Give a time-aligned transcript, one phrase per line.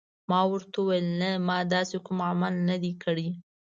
[0.29, 3.27] ما ورته وویل: نه، ما داسې کوم عمل نه دی کړی.